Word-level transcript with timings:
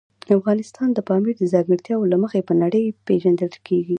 افغانستان 0.37 0.87
د 0.93 0.99
پامیر 1.09 1.35
د 1.37 1.43
ځانګړتیاوو 1.53 2.09
له 2.11 2.17
مخې 2.23 2.39
په 2.47 2.53
نړۍ 2.61 2.85
پېژندل 3.07 3.53
کېږي. 3.67 3.89